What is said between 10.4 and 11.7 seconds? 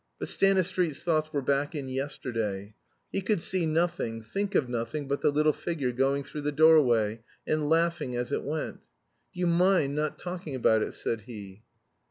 about it?" said he.